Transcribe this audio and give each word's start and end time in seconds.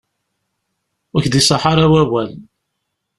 Ur 1.13 1.21
k-id-iṣaḥ 1.23 1.63
ara 1.71 1.85
wawal. 1.91 2.31